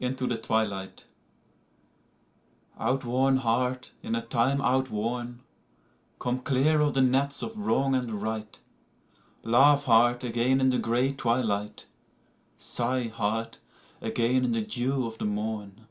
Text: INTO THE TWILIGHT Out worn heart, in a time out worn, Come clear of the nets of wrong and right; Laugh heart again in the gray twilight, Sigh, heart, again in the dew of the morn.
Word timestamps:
INTO 0.00 0.26
THE 0.26 0.36
TWILIGHT 0.36 1.04
Out 2.76 3.04
worn 3.04 3.36
heart, 3.36 3.92
in 4.02 4.16
a 4.16 4.20
time 4.20 4.60
out 4.62 4.90
worn, 4.90 5.42
Come 6.18 6.40
clear 6.40 6.80
of 6.80 6.94
the 6.94 7.02
nets 7.02 7.40
of 7.40 7.56
wrong 7.56 7.94
and 7.94 8.20
right; 8.20 8.58
Laugh 9.44 9.84
heart 9.84 10.24
again 10.24 10.60
in 10.60 10.70
the 10.70 10.78
gray 10.80 11.12
twilight, 11.12 11.86
Sigh, 12.56 13.06
heart, 13.10 13.60
again 14.00 14.44
in 14.44 14.50
the 14.50 14.62
dew 14.62 15.06
of 15.06 15.18
the 15.18 15.24
morn. 15.24 15.86